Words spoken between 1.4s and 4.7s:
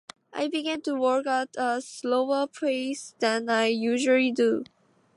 a slower pace than I usually do.